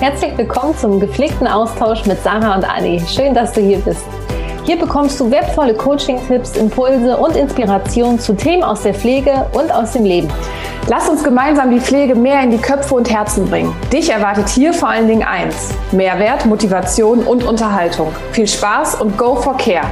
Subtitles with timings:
[0.00, 3.02] Herzlich willkommen zum gepflegten Austausch mit Sarah und Anni.
[3.08, 4.04] Schön, dass du hier bist.
[4.64, 9.94] Hier bekommst du wertvolle Coaching-Tipps, Impulse und Inspirationen zu Themen aus der Pflege und aus
[9.94, 10.28] dem Leben.
[10.86, 13.74] Lass uns gemeinsam die Pflege mehr in die Köpfe und Herzen bringen.
[13.92, 18.14] Dich erwartet hier vor allen Dingen eins: Mehrwert, Motivation und Unterhaltung.
[18.30, 19.90] Viel Spaß und go for care!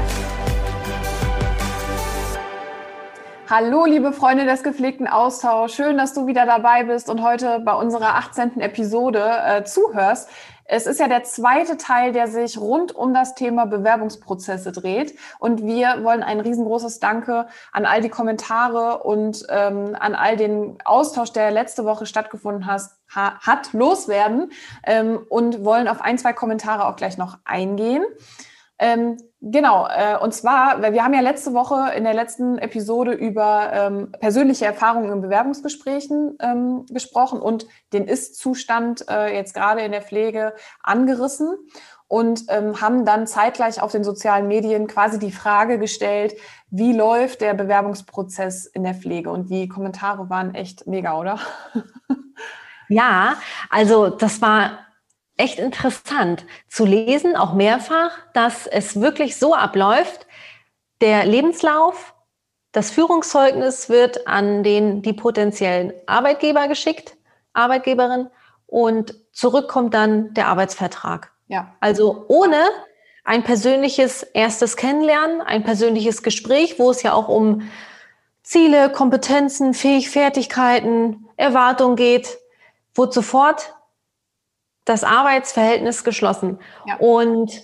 [3.49, 5.77] Hallo, liebe Freunde des gepflegten Austauschs.
[5.77, 8.59] Schön, dass du wieder dabei bist und heute bei unserer 18.
[8.59, 10.29] Episode äh, zuhörst.
[10.65, 15.17] Es ist ja der zweite Teil, der sich rund um das Thema Bewerbungsprozesse dreht.
[15.39, 20.79] Und wir wollen ein riesengroßes Danke an all die Kommentare und ähm, an all den
[20.85, 24.51] Austausch, der letzte Woche stattgefunden has, ha, hat, loswerden
[24.83, 28.03] ähm, und wollen auf ein, zwei Kommentare auch gleich noch eingehen.
[28.79, 33.71] Ähm, genau, äh, und zwar, wir haben ja letzte Woche in der letzten Episode über
[33.73, 40.03] ähm, persönliche Erfahrungen in Bewerbungsgesprächen ähm, gesprochen und den Ist-Zustand äh, jetzt gerade in der
[40.03, 41.57] Pflege angerissen
[42.09, 46.35] und ähm, haben dann zeitgleich auf den sozialen Medien quasi die Frage gestellt,
[46.71, 49.31] wie läuft der Bewerbungsprozess in der Pflege?
[49.31, 51.41] Und die Kommentare waren echt mega, oder?
[52.89, 53.37] Ja,
[53.69, 54.86] also das war
[55.37, 60.27] echt interessant zu lesen, auch mehrfach, dass es wirklich so abläuft.
[61.01, 62.15] Der Lebenslauf,
[62.73, 67.17] das Führungszeugnis wird an den die potenziellen Arbeitgeber geschickt,
[67.53, 68.29] Arbeitgeberin,
[68.67, 71.33] und zurück kommt dann der Arbeitsvertrag.
[71.49, 71.75] Ja.
[71.81, 72.61] Also ohne
[73.25, 77.69] ein persönliches erstes Kennenlernen, ein persönliches Gespräch, wo es ja auch um
[78.43, 82.39] Ziele, Kompetenzen, Fähig, Fertigkeiten, Erwartungen geht,
[82.95, 83.76] wo sofort
[84.87, 86.59] das Arbeitsverhältnis geschlossen.
[86.87, 86.97] Ja.
[86.97, 87.61] Und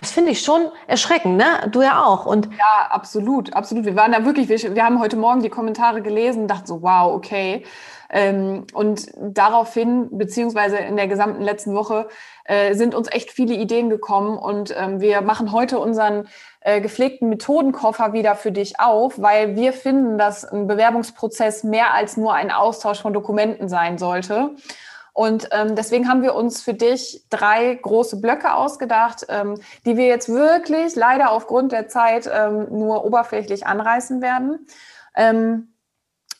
[0.00, 1.68] das finde ich schon erschreckend, ne?
[1.72, 2.26] Du ja auch.
[2.26, 3.84] Und ja, absolut, absolut.
[3.84, 6.82] Wir waren da wirklich, wir, wir haben heute Morgen die Kommentare gelesen und dachten so,
[6.82, 7.64] wow, okay.
[8.10, 12.08] Ähm, und daraufhin, beziehungsweise in der gesamten letzten Woche,
[12.44, 16.28] äh, sind uns echt viele Ideen gekommen und ähm, wir machen heute unseren
[16.60, 22.16] äh, gepflegten Methodenkoffer wieder für dich auf, weil wir finden, dass ein Bewerbungsprozess mehr als
[22.16, 24.54] nur ein Austausch von Dokumenten sein sollte.
[25.18, 30.06] Und ähm, deswegen haben wir uns für dich drei große Blöcke ausgedacht, ähm, die wir
[30.06, 34.68] jetzt wirklich leider aufgrund der Zeit ähm, nur oberflächlich anreißen werden.
[35.16, 35.74] Ähm,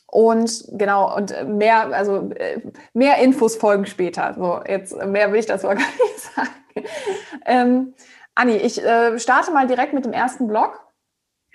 [0.07, 2.61] und genau, und mehr, also äh,
[2.93, 4.33] mehr Infos folgen später.
[4.35, 6.87] So, jetzt mehr will ich das aber gar nicht sagen.
[7.45, 7.93] Ähm,
[8.33, 10.87] Anni, ich äh, starte mal direkt mit dem ersten Block.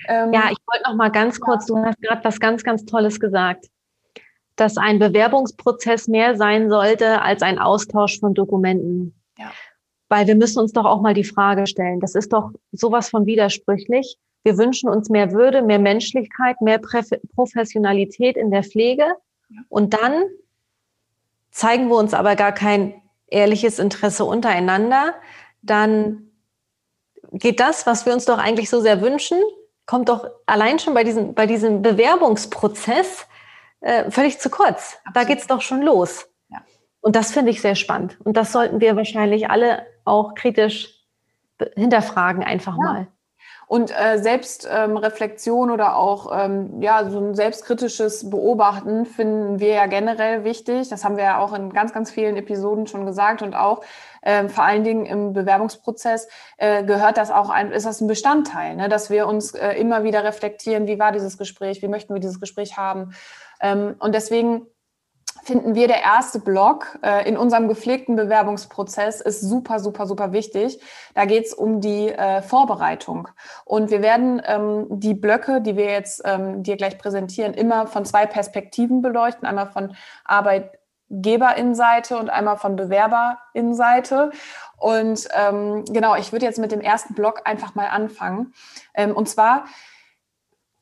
[0.09, 3.19] Ähm, ja, ich wollte noch mal ganz kurz, du hast gerade was ganz, ganz Tolles
[3.19, 3.71] gesagt
[4.57, 9.15] dass ein Bewerbungsprozess mehr sein sollte als ein Austausch von Dokumenten.
[9.39, 9.51] Ja.
[10.09, 13.27] Weil wir müssen uns doch auch mal die Frage stellen, das ist doch sowas von
[13.27, 14.17] widersprüchlich.
[14.45, 16.81] Wir wünschen uns mehr Würde, mehr Menschlichkeit, mehr
[17.35, 19.07] Professionalität in der Pflege.
[19.69, 20.25] Und dann
[21.51, 25.15] zeigen wir uns aber gar kein ehrliches Interesse untereinander.
[25.63, 26.31] Dann
[27.33, 29.39] geht das, was wir uns doch eigentlich so sehr wünschen,
[29.87, 33.27] kommt doch allein schon bei diesem, bei diesem Bewerbungsprozess
[33.85, 34.97] äh, völlig zu kurz.
[35.05, 35.17] Absolut.
[35.17, 36.27] Da geht's doch schon los.
[36.49, 36.59] Ja.
[37.01, 38.19] Und das finde ich sehr spannend.
[38.25, 41.05] Und das sollten wir wahrscheinlich alle auch kritisch
[41.75, 42.83] hinterfragen, einfach ja.
[42.83, 43.07] mal.
[43.67, 49.87] Und äh, Selbstreflexion ähm, oder auch ähm, ja, so ein selbstkritisches Beobachten finden wir ja
[49.87, 50.89] generell wichtig.
[50.91, 53.83] Das haben wir ja auch in ganz, ganz vielen Episoden schon gesagt und auch
[54.21, 56.29] äh, vor allen Dingen im Bewerbungsprozess
[56.59, 58.89] äh, gehört das auch ein, ist das ein Bestandteil, ne?
[58.89, 62.41] dass wir uns äh, immer wieder reflektieren, wie war dieses Gespräch, wie möchten wir dieses
[62.41, 63.15] Gespräch haben
[63.63, 64.67] und deswegen
[65.45, 70.81] finden wir der erste Block äh, in unserem gepflegten Bewerbungsprozess ist super, super, super wichtig.
[71.15, 73.29] Da geht es um die äh, Vorbereitung.
[73.65, 78.05] Und wir werden ähm, die Blöcke, die wir jetzt ähm, dir gleich präsentieren, immer von
[78.05, 79.47] zwei Perspektiven beleuchten.
[79.47, 79.95] Einmal von
[80.25, 84.31] Arbeitgeberinnenseite und einmal von Bewerberinnenseite.
[84.79, 88.55] Und ähm, genau, ich würde jetzt mit dem ersten Block einfach mal anfangen.
[88.95, 89.65] Ähm, und zwar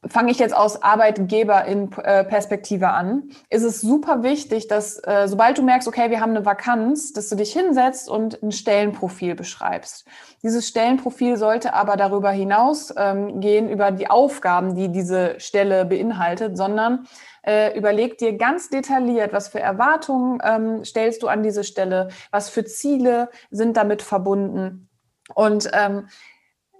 [0.06, 5.58] fange ich jetzt aus Arbeitgeber in Perspektive an, ist es super wichtig, dass äh, sobald
[5.58, 10.04] du merkst, okay, wir haben eine Vakanz, dass du dich hinsetzt und ein Stellenprofil beschreibst.
[10.42, 16.56] Dieses Stellenprofil sollte aber darüber hinaus ähm, gehen, über die Aufgaben, die diese Stelle beinhaltet,
[16.56, 17.06] sondern
[17.42, 22.48] äh, überleg dir ganz detailliert, was für Erwartungen ähm, stellst du an diese Stelle, was
[22.48, 24.88] für Ziele sind damit verbunden.
[25.34, 26.08] Und ähm,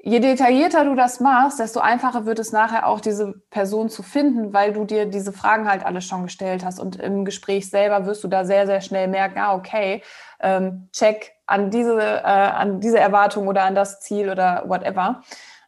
[0.05, 4.53] je detaillierter du das machst, desto einfacher wird es nachher auch, diese Person zu finden,
[4.53, 6.81] weil du dir diese Fragen halt alle schon gestellt hast.
[6.81, 10.03] Und im Gespräch selber wirst du da sehr, sehr schnell merken, ah, okay,
[10.41, 15.23] ähm, check an diese, äh, an diese Erwartung oder an das Ziel oder whatever.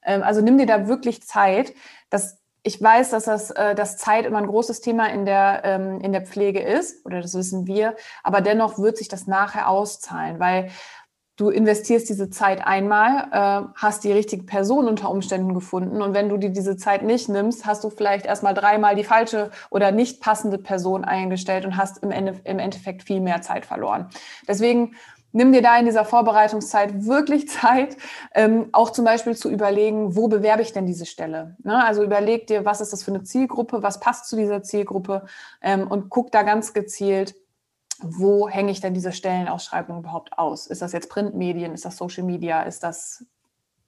[0.04, 1.72] Ähm, also nimm dir da wirklich Zeit.
[2.10, 6.00] Das ich weiß, dass das, äh, dass Zeit immer ein großes Thema in der, ähm,
[6.00, 10.40] in der Pflege ist, oder das wissen wir, aber dennoch wird sich das nachher auszahlen,
[10.40, 10.70] weil
[11.36, 16.28] du investierst diese Zeit einmal, äh, hast die richtige Person unter Umständen gefunden und wenn
[16.28, 20.20] du dir diese Zeit nicht nimmst, hast du vielleicht erstmal dreimal die falsche oder nicht
[20.20, 24.08] passende Person eingestellt und hast im, Ende, im Endeffekt viel mehr Zeit verloren.
[24.46, 24.94] Deswegen
[25.34, 27.96] nimm dir da in dieser Vorbereitungszeit wirklich Zeit,
[28.34, 31.56] ähm, auch zum Beispiel zu überlegen, wo bewerbe ich denn diese Stelle?
[31.62, 31.84] Ne?
[31.84, 35.26] Also überleg dir, was ist das für eine Zielgruppe, was passt zu dieser Zielgruppe
[35.60, 37.34] ähm, und guck da ganz gezielt,
[38.06, 40.66] wo hänge ich denn diese Stellenausschreibung überhaupt aus?
[40.66, 43.24] Ist das jetzt Printmedien, ist das Social Media, ist das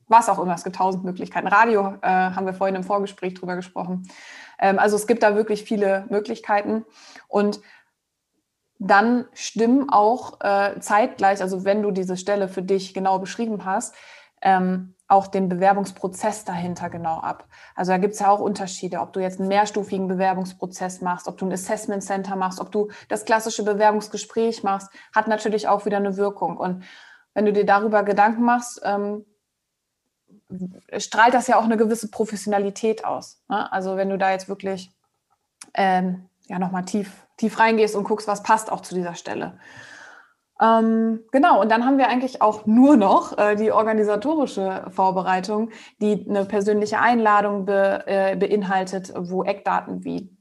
[0.08, 0.54] was auch immer?
[0.54, 1.48] Es gibt tausend Möglichkeiten.
[1.48, 4.08] Radio äh, haben wir vorhin im Vorgespräch drüber gesprochen.
[4.58, 6.84] Ähm, also es gibt da wirklich viele Möglichkeiten
[7.28, 7.60] und
[8.78, 13.94] dann stimmen auch äh, zeitgleich, also wenn du diese Stelle für dich genau beschrieben hast,
[14.42, 17.46] ähm, auch den Bewerbungsprozess dahinter genau ab.
[17.74, 21.38] Also da gibt es ja auch Unterschiede, ob du jetzt einen mehrstufigen Bewerbungsprozess machst, ob
[21.38, 25.98] du ein Assessment Center machst, ob du das klassische Bewerbungsgespräch machst, hat natürlich auch wieder
[25.98, 26.56] eine Wirkung.
[26.56, 26.84] Und
[27.34, 29.24] wenn du dir darüber Gedanken machst, ähm,
[30.96, 33.42] strahlt das ja auch eine gewisse Professionalität aus.
[33.48, 33.70] Ne?
[33.72, 34.92] Also wenn du da jetzt wirklich
[35.74, 39.58] ähm, ja nochmal tief tief reingehst und guckst, was passt auch zu dieser Stelle.
[40.60, 45.70] Ähm, genau, und dann haben wir eigentlich auch nur noch äh, die organisatorische Vorbereitung,
[46.00, 50.34] die eine persönliche Einladung be, äh, beinhaltet, wo Eckdaten wie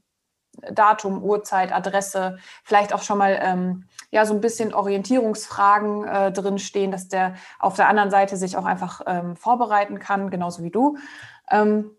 [0.72, 6.58] Datum, Uhrzeit, Adresse, vielleicht auch schon mal ähm, ja so ein bisschen Orientierungsfragen äh, drin
[6.58, 10.70] stehen, dass der auf der anderen Seite sich auch einfach ähm, vorbereiten kann, genauso wie
[10.70, 10.96] du.
[11.50, 11.90] Ähm,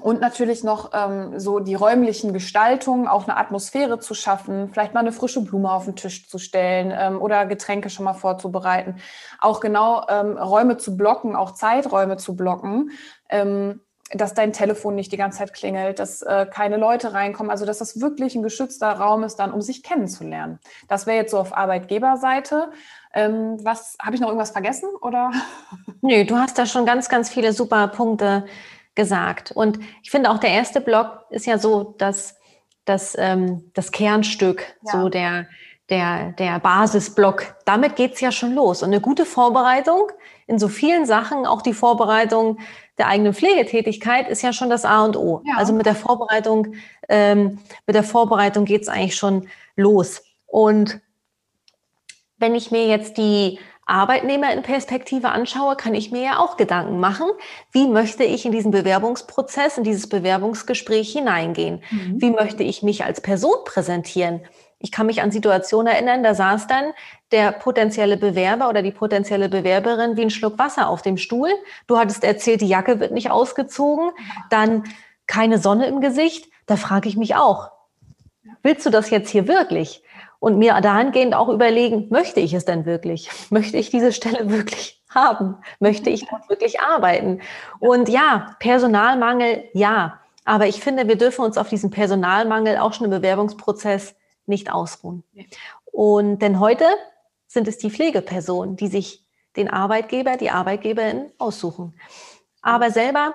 [0.00, 5.00] und natürlich noch ähm, so die räumlichen Gestaltungen, auch eine Atmosphäre zu schaffen, vielleicht mal
[5.00, 8.96] eine frische Blume auf den Tisch zu stellen ähm, oder Getränke schon mal vorzubereiten.
[9.40, 12.90] Auch genau ähm, Räume zu blocken, auch Zeiträume zu blocken,
[13.28, 13.80] ähm,
[14.12, 17.50] dass dein Telefon nicht die ganze Zeit klingelt, dass äh, keine Leute reinkommen.
[17.50, 20.58] Also dass das wirklich ein geschützter Raum ist, dann um sich kennenzulernen.
[20.88, 22.70] Das wäre jetzt so auf Arbeitgeberseite.
[23.14, 25.30] Ähm, was habe ich noch irgendwas vergessen oder?
[26.00, 28.44] Nö, du hast da schon ganz, ganz viele super Punkte
[28.94, 29.52] gesagt.
[29.52, 32.36] Und ich finde auch der erste Block ist ja so, dass
[32.84, 34.92] das, ähm, das Kernstück, ja.
[34.92, 35.46] so der,
[35.90, 38.82] der, der Basisblock, damit geht's ja schon los.
[38.82, 40.10] Und eine gute Vorbereitung
[40.46, 42.58] in so vielen Sachen, auch die Vorbereitung
[42.98, 45.42] der eigenen Pflegetätigkeit, ist ja schon das A und O.
[45.44, 45.56] Ja.
[45.56, 46.74] Also mit der Vorbereitung,
[47.08, 50.22] ähm, mit der Vorbereitung geht's eigentlich schon los.
[50.46, 51.00] Und
[52.36, 57.00] wenn ich mir jetzt die Arbeitnehmer in Perspektive anschaue, kann ich mir ja auch Gedanken
[57.00, 57.26] machen,
[57.72, 61.82] wie möchte ich in diesen Bewerbungsprozess, in dieses Bewerbungsgespräch hineingehen?
[61.90, 62.20] Mhm.
[62.20, 64.40] Wie möchte ich mich als Person präsentieren?
[64.78, 66.92] Ich kann mich an Situationen erinnern, da saß dann
[67.32, 71.48] der potenzielle Bewerber oder die potenzielle Bewerberin wie ein Schluck Wasser auf dem Stuhl.
[71.86, 74.10] Du hattest erzählt, die Jacke wird nicht ausgezogen,
[74.50, 74.84] dann
[75.26, 76.48] keine Sonne im Gesicht.
[76.66, 77.70] Da frage ich mich auch,
[78.62, 80.02] willst du das jetzt hier wirklich?
[80.44, 83.30] Und mir dahingehend auch überlegen, möchte ich es denn wirklich?
[83.50, 85.56] Möchte ich diese Stelle wirklich haben?
[85.80, 87.40] Möchte ich dort wirklich arbeiten?
[87.80, 90.20] Und ja, Personalmangel, ja.
[90.44, 95.24] Aber ich finde, wir dürfen uns auf diesen Personalmangel auch schon im Bewerbungsprozess nicht ausruhen.
[95.86, 96.84] Und denn heute
[97.46, 99.24] sind es die Pflegepersonen, die sich
[99.56, 101.98] den Arbeitgeber, die Arbeitgeberin aussuchen.
[102.60, 103.34] Aber selber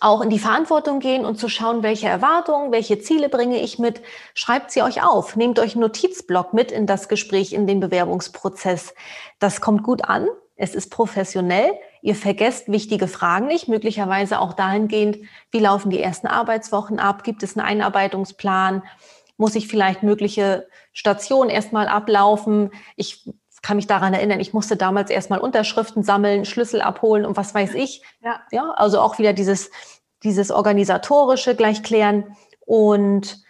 [0.00, 4.00] auch in die Verantwortung gehen und zu schauen, welche Erwartungen, welche Ziele bringe ich mit.
[4.34, 5.36] Schreibt sie euch auf.
[5.36, 8.94] Nehmt euch einen Notizblock mit in das Gespräch, in den Bewerbungsprozess.
[9.38, 10.28] Das kommt gut an.
[10.56, 11.72] Es ist professionell.
[12.02, 15.18] Ihr vergesst wichtige Fragen nicht, möglicherweise auch dahingehend,
[15.50, 17.22] wie laufen die ersten Arbeitswochen ab?
[17.22, 18.82] Gibt es einen Einarbeitungsplan?
[19.36, 22.72] Muss ich vielleicht mögliche Stationen erstmal ablaufen?
[22.96, 23.24] Ich
[23.62, 27.74] kann mich daran erinnern, ich musste damals erstmal Unterschriften sammeln, Schlüssel abholen und was weiß
[27.74, 28.02] ich.
[28.22, 29.70] Ja, ja also auch wieder dieses,
[30.22, 32.36] dieses organisatorische gleich klären
[32.66, 33.42] und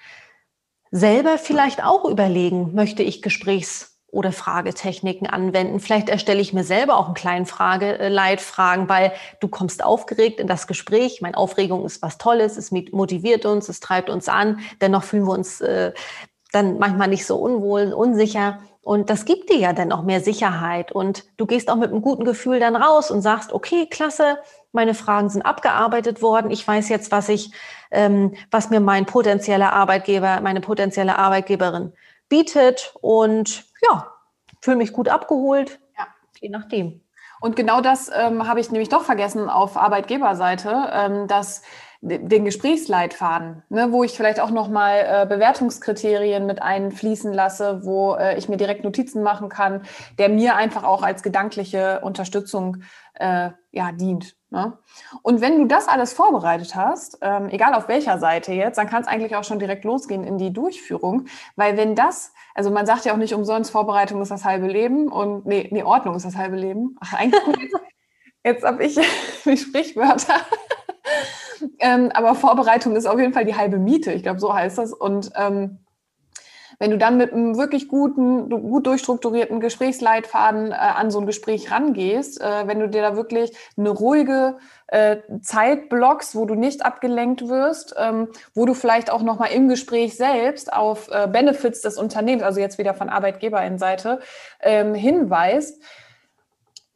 [0.90, 5.80] selber vielleicht auch überlegen, möchte ich Gesprächs- oder Fragetechniken anwenden.
[5.80, 10.40] Vielleicht erstelle ich mir selber auch einen kleinen Frage, äh, Leitfragen, weil du kommst aufgeregt
[10.40, 11.20] in das Gespräch.
[11.20, 14.60] Meine Aufregung ist was Tolles, es motiviert uns, es treibt uns an.
[14.80, 15.92] Dennoch fühlen wir uns äh,
[16.52, 18.60] dann manchmal nicht so unwohl, unsicher.
[18.88, 20.92] Und das gibt dir ja dann auch mehr Sicherheit.
[20.92, 24.38] Und du gehst auch mit einem guten Gefühl dann raus und sagst, okay, klasse,
[24.72, 26.50] meine Fragen sind abgearbeitet worden.
[26.50, 27.52] Ich weiß jetzt, was ich,
[27.90, 31.92] ähm, was mir mein potenzieller Arbeitgeber, meine potenzielle Arbeitgeberin
[32.30, 32.94] bietet.
[33.02, 34.10] Und ja,
[34.62, 35.80] fühle mich gut abgeholt.
[35.98, 36.06] Ja.
[36.40, 37.02] Je nachdem.
[37.42, 41.60] Und genau das ähm, habe ich nämlich doch vergessen auf Arbeitgeberseite, ähm, dass
[42.00, 48.38] den Gesprächsleitfaden, ne, wo ich vielleicht auch nochmal äh, Bewertungskriterien mit einfließen lasse, wo äh,
[48.38, 49.82] ich mir direkt Notizen machen kann,
[50.16, 54.36] der mir einfach auch als gedankliche Unterstützung äh, ja, dient.
[54.50, 54.78] Ne?
[55.22, 59.02] Und wenn du das alles vorbereitet hast, ähm, egal auf welcher Seite jetzt, dann kann
[59.02, 61.26] es eigentlich auch schon direkt losgehen in die Durchführung,
[61.56, 65.08] weil wenn das, also man sagt ja auch nicht umsonst, Vorbereitung ist das halbe Leben
[65.08, 66.96] und nee, nee Ordnung ist das halbe Leben.
[67.00, 67.76] Ach, eigentlich jetzt,
[68.44, 68.94] jetzt habe ich
[69.44, 70.34] die Sprichwörter.
[71.78, 74.12] Ähm, aber Vorbereitung ist auf jeden Fall die halbe Miete.
[74.12, 74.92] Ich glaube, so heißt das.
[74.92, 75.78] Und ähm,
[76.78, 81.70] wenn du dann mit einem wirklich guten, gut durchstrukturierten Gesprächsleitfaden äh, an so ein Gespräch
[81.70, 86.84] rangehst, äh, wenn du dir da wirklich eine ruhige äh, Zeit blockst, wo du nicht
[86.84, 91.98] abgelenkt wirst, ähm, wo du vielleicht auch nochmal im Gespräch selbst auf äh, Benefits des
[91.98, 94.20] Unternehmens, also jetzt wieder von Arbeitgeberinnenseite,
[94.60, 95.82] ähm, hinweist,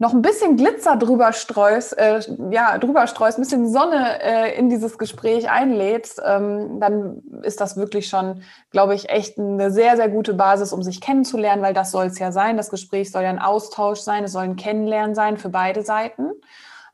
[0.02, 4.68] noch ein bisschen Glitzer drüber streust, äh, ja, drüber streust, ein bisschen Sonne äh, in
[4.68, 8.42] dieses Gespräch einlädst, ähm, dann ist das wirklich schon,
[8.72, 12.18] glaube ich, echt eine sehr, sehr gute Basis, um sich kennenzulernen, weil das soll es
[12.18, 12.56] ja sein.
[12.56, 16.32] Das Gespräch soll ja ein Austausch sein, es soll ein Kennenlernen sein für beide Seiten.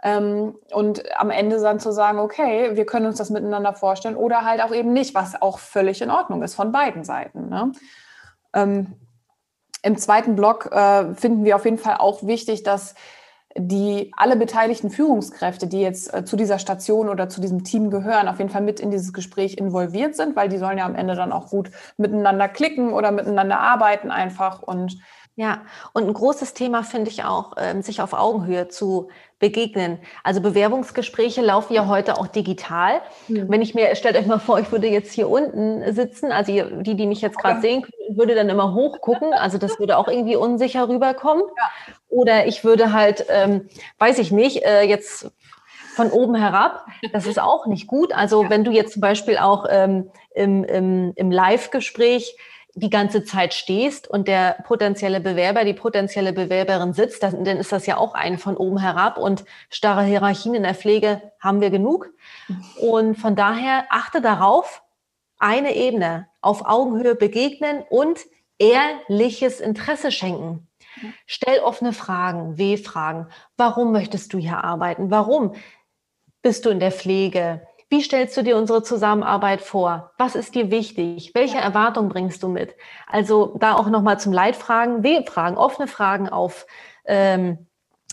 [0.03, 4.45] Ähm, und am Ende dann zu sagen, okay, wir können uns das miteinander vorstellen oder
[4.45, 7.49] halt auch eben nicht, was auch völlig in Ordnung ist von beiden Seiten.
[7.49, 7.73] Ne?
[8.53, 8.93] Ähm,
[9.83, 12.95] im zweiten Block äh, finden wir auf jeden Fall auch wichtig, dass
[13.57, 18.29] die alle beteiligten Führungskräfte, die jetzt äh, zu dieser Station oder zu diesem Team gehören,
[18.29, 21.15] auf jeden Fall mit in dieses Gespräch involviert sind, weil die sollen ja am Ende
[21.15, 24.63] dann auch gut miteinander klicken oder miteinander arbeiten einfach.
[24.63, 24.99] Und
[25.39, 29.07] ja, und ein großes Thema finde ich auch, ähm, sich auf Augenhöhe zu
[29.39, 30.01] begegnen.
[30.25, 33.01] Also Bewerbungsgespräche laufen ja heute auch digital.
[33.29, 33.49] Mhm.
[33.49, 36.51] Wenn ich mir, stellt euch mal vor, ich würde jetzt hier unten sitzen, also
[36.83, 39.33] die, die mich jetzt gerade sehen würde dann immer hochgucken.
[39.33, 41.45] Also das würde auch irgendwie unsicher rüberkommen.
[41.57, 41.95] Ja.
[42.09, 43.69] Oder ich würde halt, ähm,
[44.01, 45.31] weiß ich nicht, äh, jetzt
[45.95, 46.85] von oben herab.
[47.13, 48.13] Das ist auch nicht gut.
[48.13, 48.51] Also ja.
[48.51, 52.37] wenn du jetzt zum Beispiel auch ähm, im, im, im Live-Gespräch
[52.75, 57.87] die ganze Zeit stehst und der potenzielle Bewerber, die potenzielle Bewerberin sitzt, dann, ist das
[57.87, 62.11] ja auch ein von oben herab und starre Hierarchien in der Pflege haben wir genug.
[62.81, 64.83] Und von daher achte darauf,
[65.39, 68.21] eine Ebene auf Augenhöhe begegnen und
[68.59, 70.69] ehrliches Interesse schenken.
[71.27, 73.29] Stell offene Fragen, W-Fragen.
[73.57, 75.11] Warum möchtest du hier arbeiten?
[75.11, 75.55] Warum
[76.43, 77.68] bist du in der Pflege?
[77.91, 80.13] Wie stellst du dir unsere Zusammenarbeit vor?
[80.19, 81.33] Was ist dir wichtig?
[81.35, 81.63] Welche ja.
[81.63, 82.75] Erwartungen bringst du mit?
[83.07, 86.67] Also da auch nochmal zum Leitfragen, W-Fragen, offene Fragen auf,
[87.07, 87.67] ähm,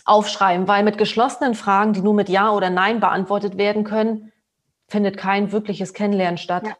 [0.06, 4.32] aufschreiben, weil mit geschlossenen Fragen, die nur mit Ja oder Nein beantwortet werden können,
[4.88, 6.68] findet kein wirkliches Kennenlernen statt.
[6.68, 6.76] Ja.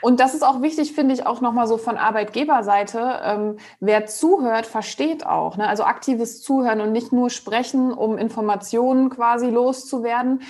[0.00, 3.20] Und das ist auch wichtig, finde ich, auch nochmal so von Arbeitgeberseite.
[3.22, 5.56] Ähm, wer zuhört, versteht auch.
[5.56, 5.68] Ne?
[5.68, 10.42] Also aktives Zuhören und nicht nur sprechen, um Informationen quasi loszuwerden,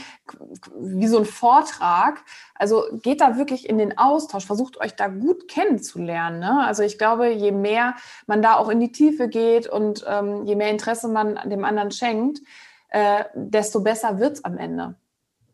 [0.79, 2.23] wie so ein Vortrag.
[2.55, 6.41] Also geht da wirklich in den Austausch, versucht euch da gut kennenzulernen.
[6.41, 6.65] Ne?
[6.67, 7.95] Also ich glaube, je mehr
[8.27, 11.91] man da auch in die Tiefe geht und ähm, je mehr Interesse man dem anderen
[11.91, 12.41] schenkt,
[12.91, 14.95] äh, desto besser wird's am Ende.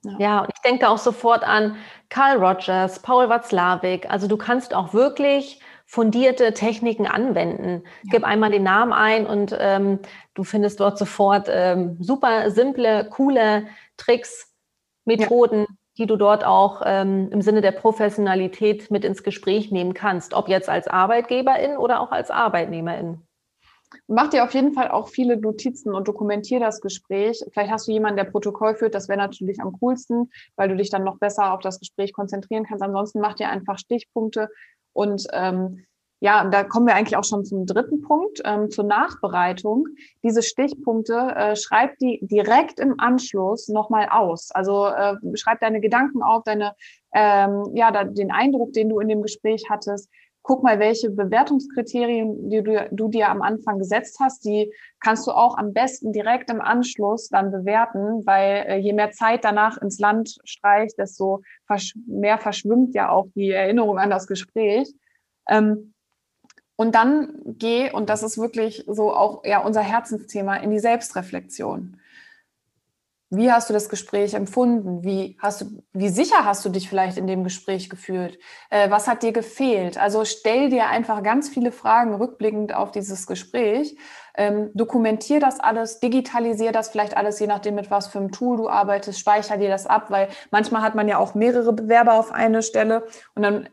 [0.05, 0.17] Ja.
[0.19, 1.77] ja, und ich denke auch sofort an
[2.09, 4.09] Carl Rogers, Paul Watzlawick.
[4.11, 7.83] Also du kannst auch wirklich fundierte Techniken anwenden.
[8.05, 8.11] Ja.
[8.13, 10.01] Gib einmal den Namen ein und ähm,
[10.35, 14.53] du findest dort sofort ähm, super simple, coole Tricks,
[15.05, 15.67] Methoden, ja.
[15.99, 20.49] die du dort auch ähm, im Sinne der Professionalität mit ins Gespräch nehmen kannst, ob
[20.49, 23.23] jetzt als Arbeitgeberin oder auch als Arbeitnehmerin.
[24.07, 27.45] Mach dir auf jeden Fall auch viele Notizen und dokumentier das Gespräch.
[27.53, 28.95] Vielleicht hast du jemanden, der Protokoll führt.
[28.95, 32.65] Das wäre natürlich am coolsten, weil du dich dann noch besser auf das Gespräch konzentrieren
[32.65, 32.83] kannst.
[32.83, 34.49] Ansonsten mach dir einfach Stichpunkte
[34.93, 35.85] und ähm,
[36.25, 39.89] ja, da kommen wir eigentlich auch schon zum dritten Punkt, ähm, zur Nachbereitung.
[40.23, 44.51] Diese Stichpunkte, äh, schreib die direkt im Anschluss nochmal aus.
[44.51, 46.75] Also äh, schreib deine Gedanken auf, deine,
[47.13, 50.09] ähm, ja, da, den Eindruck, den du in dem Gespräch hattest
[50.45, 54.71] guck mal, welche Bewertungskriterien, die du, du dir am Anfang gesetzt hast, die
[55.01, 59.43] kannst du auch am besten direkt im Anschluss dann bewerten, weil äh, je mehr Zeit
[59.43, 64.95] danach ins Land streicht, desto versch mehr verschwimmt ja auch die Erinnerung an das Gespräch.
[65.49, 65.95] Ähm,
[66.77, 71.97] und dann geh, und das ist wirklich so auch ja unser Herzensthema, in die Selbstreflexion.
[73.37, 75.03] Wie hast du das Gespräch empfunden?
[75.05, 78.39] Wie, hast du, wie sicher hast du dich vielleicht in dem Gespräch gefühlt?
[78.71, 79.99] Äh, was hat dir gefehlt?
[79.99, 83.97] Also stell dir einfach ganz viele Fragen rückblickend auf dieses Gespräch.
[84.37, 88.57] Ähm, dokumentier das alles, digitalisier das vielleicht alles, je nachdem, mit was für einem Tool
[88.57, 92.33] du arbeitest, speicher dir das ab, weil manchmal hat man ja auch mehrere Bewerber auf
[92.33, 93.69] eine Stelle und dann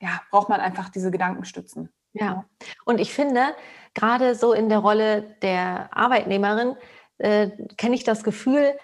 [0.00, 1.88] ja, braucht man einfach diese Gedankenstützen.
[2.12, 2.44] Ja,
[2.84, 3.54] und ich finde,
[3.94, 6.76] gerade so in der Rolle der Arbeitnehmerin,
[7.18, 8.74] äh, kenne ich das Gefühl,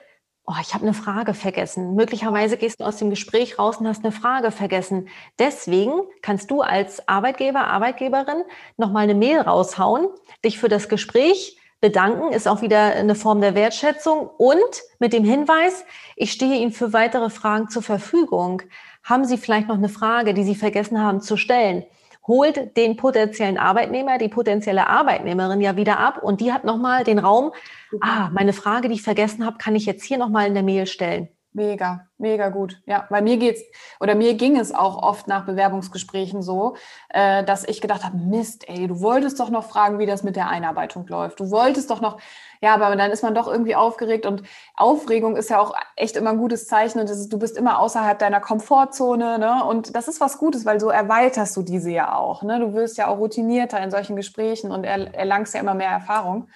[0.49, 1.95] oh, ich habe eine Frage vergessen.
[1.95, 5.09] Möglicherweise gehst du aus dem Gespräch raus und hast eine Frage vergessen.
[5.38, 8.45] Deswegen kannst du als Arbeitgeber, Arbeitgeberin
[8.78, 10.09] nochmal eine Mail raushauen,
[10.45, 15.23] dich für das Gespräch bedanken, ist auch wieder eine Form der Wertschätzung und mit dem
[15.23, 15.85] Hinweis,
[16.17, 18.62] ich stehe Ihnen für weitere Fragen zur Verfügung.
[19.05, 21.85] Haben Sie vielleicht noch eine Frage, die Sie vergessen haben zu stellen?
[22.28, 27.18] Holt den potenziellen Arbeitnehmer, die potenzielle Arbeitnehmerin ja wieder ab und die hat nochmal den
[27.18, 27.52] Raum,
[28.00, 30.87] ah, meine Frage, die ich vergessen habe, kann ich jetzt hier nochmal in der Mail
[30.87, 31.28] stellen.
[31.55, 32.76] Mega, mega gut.
[32.85, 33.62] Ja, bei mir geht's
[34.00, 36.76] oder mir ging es auch oft nach Bewerbungsgesprächen so,
[37.09, 40.37] äh, dass ich gedacht habe, Mist, ey, du wolltest doch noch fragen, wie das mit
[40.37, 41.40] der Einarbeitung läuft.
[41.40, 42.21] Du wolltest doch noch,
[42.61, 44.43] ja, aber dann ist man doch irgendwie aufgeregt und
[44.76, 48.19] Aufregung ist ja auch echt immer ein gutes Zeichen und ist, du bist immer außerhalb
[48.19, 49.64] deiner Komfortzone, ne?
[49.64, 52.61] Und das ist was Gutes, weil so erweiterst du diese ja auch, ne?
[52.61, 56.49] Du wirst ja auch routinierter in solchen Gesprächen und erlangst ja immer mehr Erfahrung.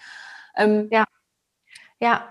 [0.57, 1.05] Ähm, ja.
[2.01, 2.29] Ja.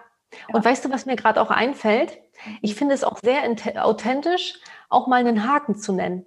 [0.54, 2.21] Und weißt du, was mir gerade auch einfällt?
[2.62, 3.44] Ich finde es auch sehr
[3.86, 6.26] authentisch, auch mal einen Haken zu nennen.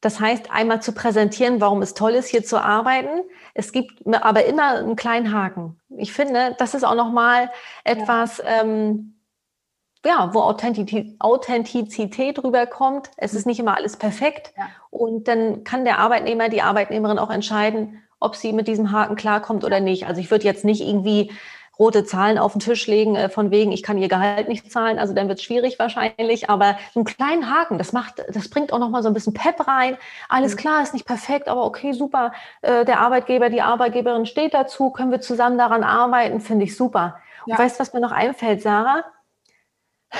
[0.00, 3.22] Das heißt, einmal zu präsentieren, warum es toll ist, hier zu arbeiten.
[3.54, 5.80] Es gibt aber immer einen kleinen Haken.
[5.96, 7.50] Ich finde, das ist auch nochmal
[7.84, 8.62] etwas, ja.
[8.62, 9.14] Ähm,
[10.04, 13.10] ja, wo Authentizität, Authentizität rüberkommt.
[13.16, 14.52] Es ist nicht immer alles perfekt.
[14.56, 14.68] Ja.
[14.90, 19.64] Und dann kann der Arbeitnehmer, die Arbeitnehmerin auch entscheiden, ob sie mit diesem Haken klarkommt
[19.64, 20.06] oder nicht.
[20.06, 21.32] Also ich würde jetzt nicht irgendwie
[21.78, 24.98] rote Zahlen auf den Tisch legen, äh, von wegen, ich kann ihr Gehalt nicht zahlen,
[24.98, 28.72] also dann wird es schwierig wahrscheinlich, aber so einen kleinen Haken, das macht, das bringt
[28.72, 29.96] auch nochmal so ein bisschen Pep rein.
[30.28, 34.90] Alles klar, ist nicht perfekt, aber okay, super, äh, der Arbeitgeber, die Arbeitgeberin steht dazu,
[34.90, 37.18] können wir zusammen daran arbeiten, finde ich super.
[37.46, 37.54] Ja.
[37.54, 39.04] Und weißt du, was mir noch einfällt, Sarah?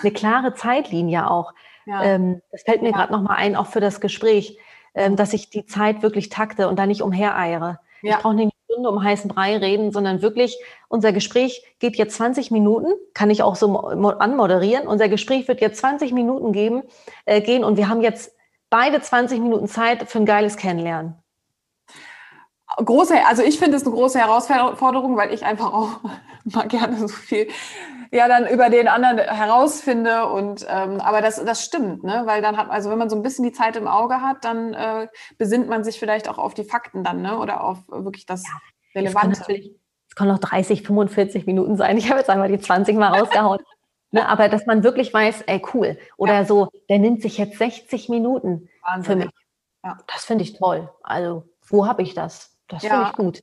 [0.00, 1.52] Eine klare Zeitlinie auch.
[1.86, 2.02] Ja.
[2.02, 2.96] Ähm, das fällt mir ja.
[2.96, 4.58] gerade nochmal ein, auch für das Gespräch,
[4.94, 7.80] ähm, dass ich die Zeit wirklich takte und da nicht umhereiere.
[8.02, 8.16] Ja.
[8.16, 12.50] Ich brauche nicht Stunde um heißen Brei reden, sondern wirklich, unser Gespräch geht jetzt 20
[12.50, 14.88] Minuten, kann ich auch so anmoderieren.
[14.88, 16.82] Unser Gespräch wird jetzt 20 Minuten geben,
[17.24, 18.34] äh, gehen und wir haben jetzt
[18.70, 21.14] beide 20 Minuten Zeit für ein geiles Kennenlernen.
[22.76, 26.00] Große, also ich finde es eine große Herausforderung, weil ich einfach auch
[26.44, 27.46] mal gerne so viel
[28.12, 32.56] ja dann über den anderen herausfinde und ähm, aber das das stimmt ne weil dann
[32.56, 35.08] hat also wenn man so ein bisschen die Zeit im Auge hat dann äh,
[35.38, 38.52] besinnt man sich vielleicht auch auf die Fakten dann ne oder auf wirklich das ja,
[38.94, 39.42] Relevante.
[40.08, 41.96] Es können noch 30, 45 Minuten sein.
[41.96, 43.60] Ich habe jetzt einmal die 20 mal rausgehauen.
[44.10, 46.44] ne, aber dass man wirklich weiß, ey cool oder ja.
[46.44, 49.04] so, der nimmt sich jetzt 60 Minuten Wahnsinn.
[49.04, 49.34] für mich.
[49.82, 49.98] Ja.
[50.12, 50.90] Das finde ich toll.
[51.02, 52.56] Also wo habe ich das?
[52.68, 53.40] Das finde ich gut.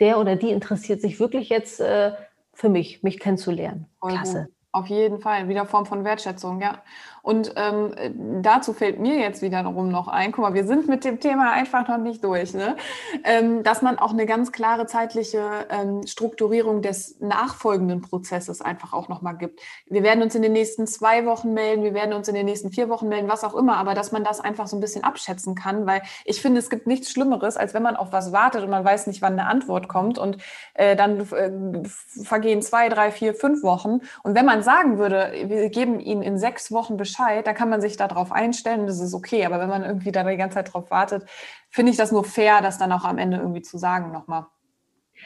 [0.00, 2.12] Der oder die interessiert sich wirklich jetzt äh,
[2.56, 3.86] für mich, mich kennenzulernen.
[4.00, 4.48] Klasse.
[4.76, 6.82] Auf jeden Fall, wieder Form von Wertschätzung, ja.
[7.22, 11.18] Und ähm, dazu fällt mir jetzt wiederum noch ein, guck mal, wir sind mit dem
[11.18, 12.76] Thema einfach noch nicht durch, ne?
[13.24, 19.08] Ähm, dass man auch eine ganz klare zeitliche ähm, Strukturierung des nachfolgenden Prozesses einfach auch
[19.08, 19.60] nochmal gibt.
[19.86, 22.70] Wir werden uns in den nächsten zwei Wochen melden, wir werden uns in den nächsten
[22.70, 25.56] vier Wochen melden, was auch immer, aber dass man das einfach so ein bisschen abschätzen
[25.56, 28.70] kann, weil ich finde, es gibt nichts Schlimmeres, als wenn man auf was wartet und
[28.70, 30.36] man weiß nicht, wann eine Antwort kommt und
[30.74, 31.88] äh, dann äh,
[32.22, 34.02] vergehen zwei, drei, vier, fünf Wochen.
[34.22, 37.70] Und wenn man sagen würde, wir geben Ihnen in sechs Wochen Bescheid, Bescheid, da kann
[37.70, 39.46] man sich darauf einstellen das ist okay.
[39.46, 41.24] Aber wenn man irgendwie da die ganze Zeit drauf wartet,
[41.70, 44.46] finde ich das nur fair, das dann auch am Ende irgendwie zu sagen nochmal.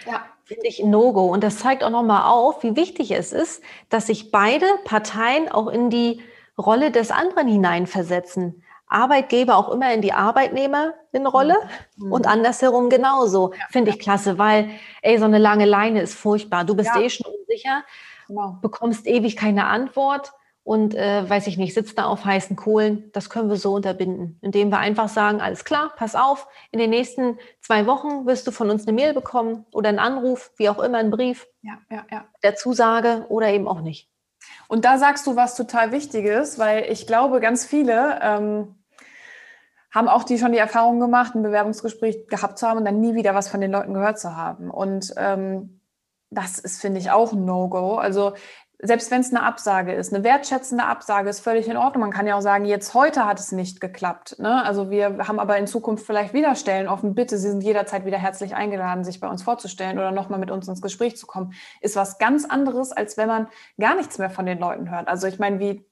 [0.06, 1.26] Ja, finde ich No-Go.
[1.26, 5.68] Und das zeigt auch nochmal auf, wie wichtig es ist, dass sich beide Parteien auch
[5.68, 6.22] in die
[6.56, 8.62] Rolle des anderen hineinversetzen.
[8.86, 11.56] Arbeitgeber auch immer in die Arbeitnehmerin-Rolle
[11.96, 12.12] mhm.
[12.12, 13.52] und andersherum genauso.
[13.52, 14.70] Ja, Finde ich klasse, weil,
[15.02, 16.64] ey, so eine lange Leine ist furchtbar.
[16.64, 17.00] Du bist ja.
[17.00, 17.84] eh schon unsicher,
[18.30, 18.58] genau.
[18.62, 23.10] bekommst ewig keine Antwort und äh, weiß ich nicht, sitzt da auf heißen Kohlen.
[23.12, 26.90] Das können wir so unterbinden, indem wir einfach sagen, alles klar, pass auf, in den
[26.90, 30.78] nächsten zwei Wochen wirst du von uns eine Mail bekommen oder einen Anruf, wie auch
[30.78, 32.24] immer, einen Brief ja, ja, ja.
[32.42, 34.10] der Zusage oder eben auch nicht.
[34.68, 38.76] Und da sagst du was total Wichtiges, weil ich glaube, ganz viele ähm,
[39.92, 43.14] haben auch die schon die Erfahrung gemacht, ein Bewerbungsgespräch gehabt zu haben und dann nie
[43.14, 44.70] wieder was von den Leuten gehört zu haben.
[44.70, 45.79] Und ähm,
[46.30, 47.96] das ist, finde ich, auch ein No-Go.
[47.96, 48.34] Also
[48.82, 52.00] selbst wenn es eine Absage ist, eine wertschätzende Absage ist völlig in Ordnung.
[52.00, 54.38] Man kann ja auch sagen, jetzt heute hat es nicht geklappt.
[54.38, 54.64] Ne?
[54.64, 57.14] Also wir haben aber in Zukunft vielleicht wieder Stellen offen.
[57.14, 60.66] Bitte, Sie sind jederzeit wieder herzlich eingeladen, sich bei uns vorzustellen oder nochmal mit uns
[60.66, 61.52] ins Gespräch zu kommen.
[61.82, 65.08] Ist was ganz anderes, als wenn man gar nichts mehr von den Leuten hört.
[65.08, 65.84] Also ich meine, wie,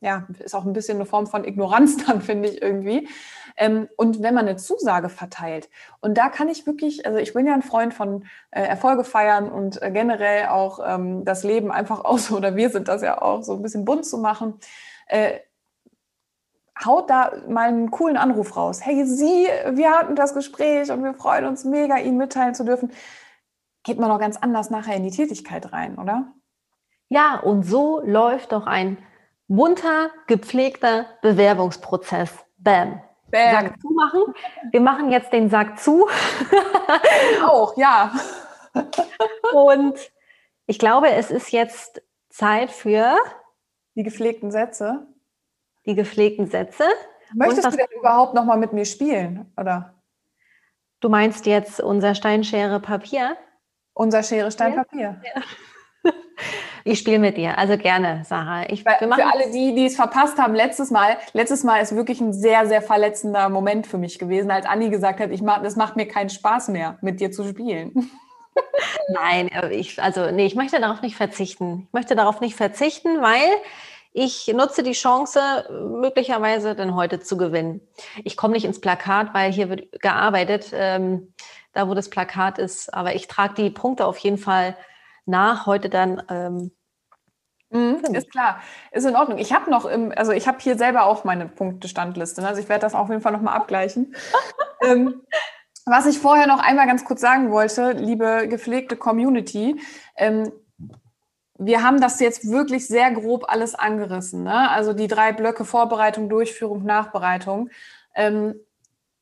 [0.00, 3.08] ja, ist auch ein bisschen eine Form von Ignoranz dann, finde ich irgendwie.
[3.56, 5.68] Ähm, und wenn man eine Zusage verteilt,
[6.00, 9.50] und da kann ich wirklich, also ich bin ja ein Freund von äh, Erfolge feiern
[9.50, 13.42] und äh, generell auch ähm, das Leben einfach aus, oder wir sind das ja auch,
[13.42, 14.54] so ein bisschen bunt zu machen.
[15.06, 15.40] Äh,
[16.84, 18.80] haut da mal einen coolen Anruf raus.
[18.82, 22.90] Hey, Sie, wir hatten das Gespräch und wir freuen uns mega, Ihnen mitteilen zu dürfen.
[23.82, 26.32] Geht man doch ganz anders nachher in die Tätigkeit rein, oder?
[27.10, 28.96] Ja, und so läuft doch ein
[29.50, 32.32] bunter, gepflegter Bewerbungsprozess.
[32.58, 33.02] Bam.
[33.30, 33.50] Bam.
[33.50, 34.22] Sack zumachen.
[34.70, 36.08] Wir machen jetzt den Sack zu.
[37.44, 38.12] Auch, ja.
[39.52, 39.94] und
[40.66, 43.16] ich glaube, es ist jetzt Zeit für
[43.96, 45.06] die gepflegten Sätze.
[45.84, 46.84] Die gepflegten Sätze.
[47.34, 49.94] Möchtest du denn überhaupt noch mal mit mir spielen, oder?
[51.00, 53.36] Du meinst jetzt unser Steinschere Papier?
[53.94, 55.20] Unser Schere Stein Papier.
[55.34, 55.42] Ja.
[56.84, 58.68] Ich spiele mit dir, also gerne, Sarah.
[58.70, 62.32] Ich, für alle die, die es verpasst haben, letztes Mal, letztes Mal ist wirklich ein
[62.32, 65.96] sehr, sehr verletzender Moment für mich gewesen, als Anni gesagt hat, ich mach, das macht
[65.96, 68.10] mir keinen Spaß mehr, mit dir zu spielen.
[69.08, 71.86] Nein, ich, also nee, ich möchte darauf nicht verzichten.
[71.88, 73.48] Ich möchte darauf nicht verzichten, weil
[74.12, 75.40] ich nutze die Chance,
[76.00, 77.80] möglicherweise dann heute zu gewinnen.
[78.24, 81.32] Ich komme nicht ins Plakat, weil hier wird gearbeitet, ähm,
[81.72, 82.92] da wo das Plakat ist.
[82.92, 84.76] Aber ich trage die Punkte auf jeden Fall
[85.30, 86.22] nach, heute dann.
[86.28, 86.72] Ähm,
[87.72, 89.38] Mhm, ist klar, ist in Ordnung.
[89.38, 92.40] Ich habe noch im, also ich habe hier selber auch meine Punktestandliste.
[92.40, 92.48] Ne?
[92.48, 94.16] Also ich werde das auf jeden Fall nochmal abgleichen.
[94.82, 95.22] ähm,
[95.86, 99.80] was ich vorher noch einmal ganz kurz sagen wollte, liebe gepflegte Community,
[100.16, 100.50] ähm,
[101.58, 104.42] wir haben das jetzt wirklich sehr grob alles angerissen.
[104.42, 104.70] Ne?
[104.70, 107.70] Also die drei Blöcke Vorbereitung, Durchführung, Nachbereitung.
[108.16, 108.54] Ähm,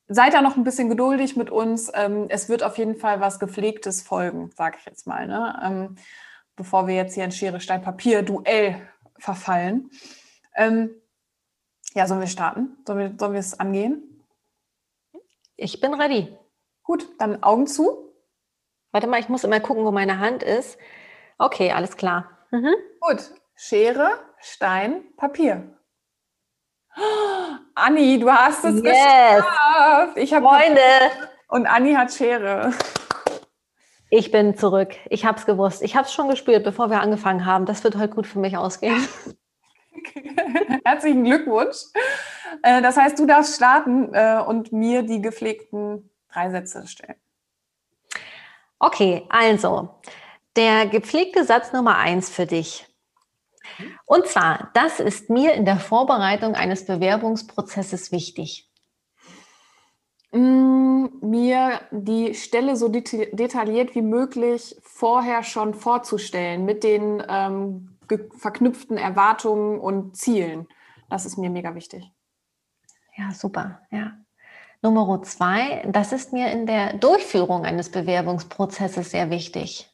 [0.09, 1.91] seid da noch ein bisschen geduldig mit uns.
[1.95, 5.27] Ähm, es wird auf jeden Fall was Gepflegtes folgen, sage ich jetzt mal.
[5.27, 5.61] Ne?
[5.63, 5.97] Ähm,
[6.57, 8.81] bevor wir jetzt hier ein Schere, Stein, Papier, Duell
[9.19, 9.91] verfallen.
[10.57, 10.91] Ähm,
[11.95, 12.77] ja, sollen wir starten?
[12.87, 14.25] Sollen wir, sollen wir es angehen?
[15.57, 16.37] Ich bin ready.
[16.83, 18.15] Gut, dann Augen zu.
[18.93, 20.79] Warte mal, ich muss immer gucken, wo meine Hand ist.
[21.37, 22.39] Okay, alles klar.
[22.51, 22.75] Mhm.
[23.01, 25.78] Gut, Schere, Stein, Papier.
[27.75, 28.95] Anni, du hast es yes.
[29.37, 30.17] geschafft.
[30.17, 30.81] Ich habe Freunde.
[31.49, 32.73] Und Anni hat Schere.
[34.11, 34.95] Ich bin zurück.
[35.11, 35.83] Ich habe es gewusst.
[35.83, 37.67] Ich habe es schon gespürt, bevor wir angefangen haben.
[37.67, 39.07] Das wird heute gut für mich ausgehen.
[40.85, 41.77] Herzlichen Glückwunsch.
[42.63, 47.17] Äh, das heißt, du darfst starten äh, und mir die gepflegten drei Sätze stellen.
[48.79, 49.91] Okay, also
[50.57, 52.88] der gepflegte Satz Nummer eins für dich.
[54.07, 58.69] Und zwar, das ist mir in der Vorbereitung eines Bewerbungsprozesses wichtig.
[60.33, 67.99] Mm, mir die Stelle so detailliert wie möglich vorher schon vorzustellen mit den ähm,
[68.37, 70.69] verknüpften Erwartungen und Zielen.
[71.09, 72.13] Das ist mir mega wichtig.
[73.17, 73.81] Ja, super.
[73.91, 74.13] Ja.
[74.81, 79.91] Nummer zwei, das ist mir in der Durchführung eines Bewerbungsprozesses sehr wichtig.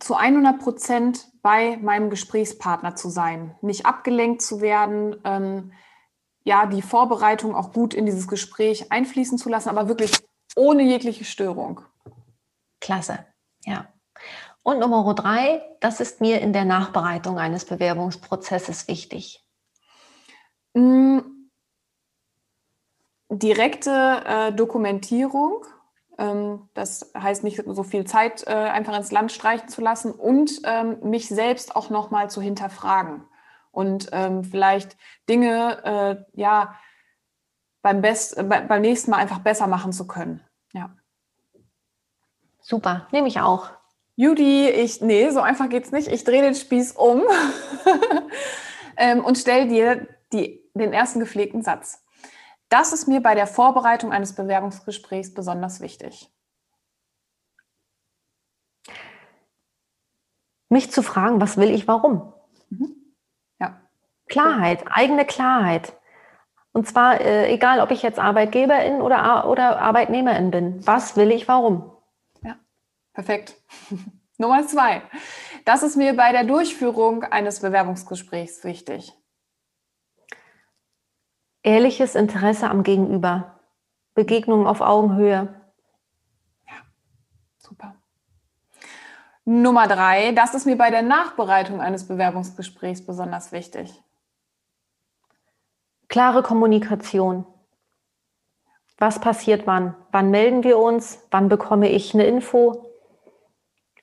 [0.00, 5.72] Zu 100 Prozent bei meinem Gesprächspartner zu sein, nicht abgelenkt zu werden, ähm,
[6.44, 10.12] ja, die Vorbereitung auch gut in dieses Gespräch einfließen zu lassen, aber wirklich
[10.56, 11.80] ohne jegliche Störung.
[12.80, 13.24] Klasse,
[13.64, 13.86] ja.
[14.62, 19.44] Und Nummer drei, das ist mir in der Nachbereitung eines Bewerbungsprozesses wichtig.
[20.74, 21.34] Mhm
[23.38, 25.66] direkte äh, Dokumentierung.
[26.18, 30.60] Ähm, das heißt, nicht so viel Zeit äh, einfach ins Land streichen zu lassen und
[30.64, 33.24] ähm, mich selbst auch nochmal zu hinterfragen
[33.72, 34.96] und ähm, vielleicht
[35.28, 35.84] Dinge
[36.34, 36.76] äh, ja
[37.82, 40.40] beim, Best, äh, beim nächsten Mal einfach besser machen zu können.
[40.72, 40.96] Ja.
[42.60, 43.70] Super, nehme ich auch.
[44.16, 46.08] Judy, ich, nee, so einfach geht's nicht.
[46.08, 47.22] Ich drehe den Spieß um
[49.24, 52.03] und stelle dir die, den ersten gepflegten Satz.
[52.74, 56.28] Das ist mir bei der Vorbereitung eines Bewerbungsgesprächs besonders wichtig.
[60.68, 62.32] Mich zu fragen, was will ich, warum?
[62.70, 62.96] Mhm.
[63.60, 63.80] Ja.
[64.28, 65.96] Klarheit, eigene Klarheit.
[66.72, 70.84] Und zwar äh, egal, ob ich jetzt Arbeitgeberin oder, oder Arbeitnehmerin bin.
[70.84, 71.92] Was will ich, warum?
[72.42, 72.56] Ja,
[73.12, 73.54] perfekt.
[74.36, 75.00] Nummer zwei.
[75.64, 79.14] Das ist mir bei der Durchführung eines Bewerbungsgesprächs wichtig.
[81.64, 83.58] Ehrliches Interesse am Gegenüber.
[84.12, 85.62] Begegnung auf Augenhöhe.
[86.66, 86.74] Ja,
[87.56, 87.96] super.
[89.46, 94.02] Nummer drei, das ist mir bei der Nachbereitung eines Bewerbungsgesprächs besonders wichtig.
[96.08, 97.46] Klare Kommunikation.
[98.98, 99.96] Was passiert wann?
[100.12, 101.26] Wann melden wir uns?
[101.30, 102.92] Wann bekomme ich eine Info?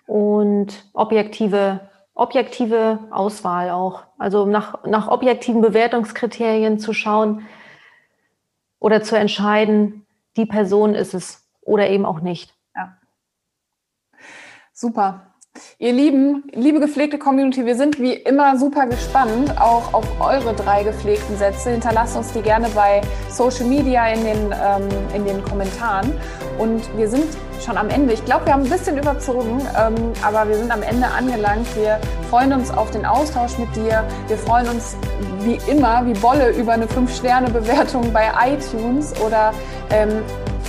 [0.07, 1.90] Und objektive,
[2.21, 4.03] objektive Auswahl auch.
[4.19, 7.47] Also nach, nach objektiven Bewertungskriterien zu schauen
[8.79, 10.05] oder zu entscheiden,
[10.37, 12.53] die Person ist es oder eben auch nicht.
[12.75, 12.95] Ja.
[14.71, 15.30] Super.
[15.79, 20.83] Ihr Lieben, liebe gepflegte Community, wir sind wie immer super gespannt auch auf eure drei
[20.83, 21.71] gepflegten Sätze.
[21.71, 26.13] Hinterlasst uns die gerne bei Social Media in den, ähm, in den Kommentaren.
[26.57, 27.25] Und wir sind
[27.65, 28.13] schon am Ende.
[28.13, 31.67] Ich glaube, wir haben ein bisschen überzogen, ähm, aber wir sind am Ende angelangt.
[31.75, 34.05] Wir freuen uns auf den Austausch mit dir.
[34.27, 34.95] Wir freuen uns
[35.39, 39.51] wie immer, wie Bolle, über eine 5-Sterne-Bewertung bei iTunes oder
[39.89, 40.21] ähm,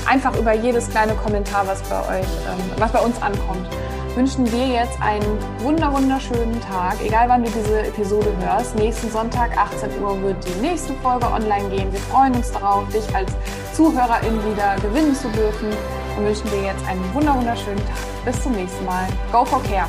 [0.07, 3.69] einfach über jedes kleine Kommentar, was bei euch, ähm, was bei uns ankommt
[4.15, 8.77] wünschen dir jetzt einen wunder wunderschönen Tag, egal wann du diese Episode hörst.
[8.77, 11.93] Nächsten Sonntag, 18 Uhr, wird die nächste Folge online gehen.
[11.93, 13.33] Wir freuen uns darauf, dich als
[13.73, 15.69] Zuhörerin wieder gewinnen zu dürfen
[16.17, 18.25] und wünschen dir jetzt einen wunder wunderschönen Tag.
[18.25, 19.07] Bis zum nächsten Mal.
[19.33, 19.89] Go for Care!